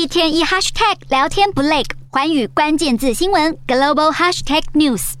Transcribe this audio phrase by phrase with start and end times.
[0.00, 5.12] 一天一 hashtag 聊天不累，环宇关键字新闻 global hashtag news。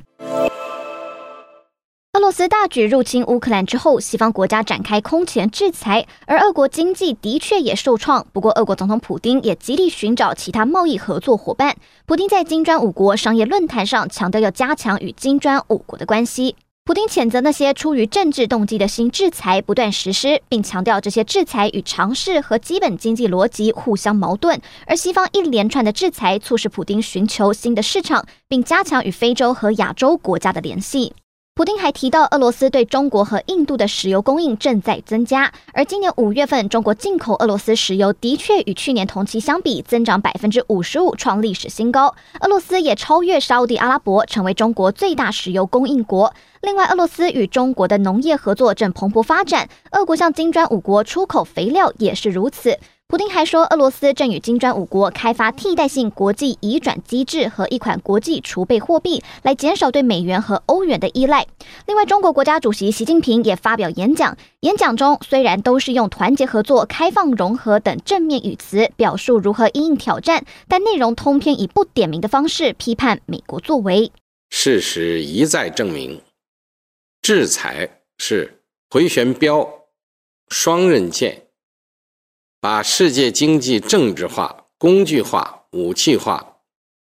[2.14, 8.26] 俄罗斯大举入侵乌克兰之后，西方国家展开空前制裁，而俄国经济的确也受创。
[8.32, 11.76] 不过，俄国总统普丁也极力寻找其他贸易合作伙伴。
[12.06, 16.56] 普丁在金砖五国商业论坛上强调，要加强与金砖五国的关系。
[16.84, 24.60] 普京谴责那些出于政治动机的新制裁不断实施，并强调这些制裁与尝试和基本经济逻辑互相矛盾。
[24.86, 31.12] 而西方一连串的制裁促使普京寻求新的市场，并加强与非洲和亚洲国家的联系。
[31.60, 42.14] 普丁还提到，俄罗斯对中国和印度的石油供应正在增加，而今年五月份，中国进口俄罗斯石油的确与去年同期相比增长百分之五十五，创历史新高。
[42.40, 46.32] 俄罗斯也超越沙乌地阿拉伯，成为中国最大石油供应国。
[46.62, 52.78] 另外，俄罗斯与中国的农业合作正蓬勃发展，俄国向金砖五国出口肥料也是如此。
[53.10, 61.44] 普丁还说，俄罗斯正与金砖五国开发替代性国际移转机制和一款国际储备货币，来减少对美元和欧元的依赖。
[61.88, 74.12] 另外，中国国家主席习近平也发表演讲，演讲中虽然都是用团结合作、开放融合等正面语词表述如何因应挑战，但内容通篇以不点名的方式批判美国作为。
[74.50, 76.22] 事实一再证明，
[77.20, 79.68] 制裁是回旋镖、
[80.48, 81.48] 双刃剑。
[82.60, 86.58] 把世界经济政治化、工具化、武器化，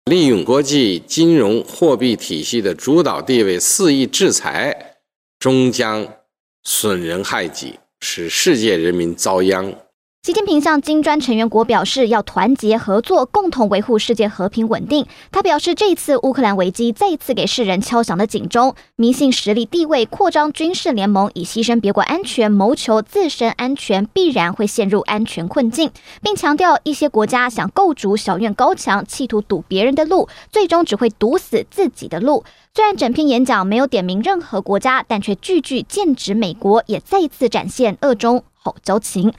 [0.05, 4.99] 利用国际金融货币体系的主导地位肆意制裁，
[5.39, 6.07] 终将
[6.65, 9.75] 损人害己，使世界人民遭殃。
[10.29, 15.07] 习近平向金砖成员国表示，要团结合作，共同维护世界和平稳定。
[15.33, 25.91] 他表示，这次乌克兰危机再一次给世人敲响了警钟：迷信实力地位、扩张军事联盟，以牺牲别国安全谋求自身安全，必然会陷入安全困境。
[26.21, 32.45] 并强调，一些国家想构筑小院高墙，企图堵别人的路，最终只会堵死自己的路。
[32.75, 39.33] 虽然整篇演讲没有点名任何国家，但却句句剑指美国，也再一次展现俄中好交情。